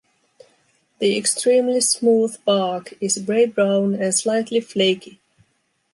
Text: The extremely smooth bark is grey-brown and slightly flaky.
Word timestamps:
The 0.97 1.15
extremely 1.15 1.79
smooth 1.79 2.43
bark 2.43 2.95
is 2.99 3.19
grey-brown 3.19 3.93
and 3.93 4.11
slightly 4.15 4.59
flaky. 4.59 5.19